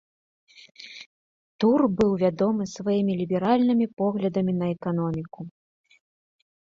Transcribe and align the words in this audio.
Тур 1.63 1.79
быў 1.99 2.11
вядомы 2.23 2.63
сваімі 2.75 3.13
ліберальнымі 3.19 3.85
поглядамі 4.03 4.53
на 4.61 4.65
эканоміку. 4.77 5.41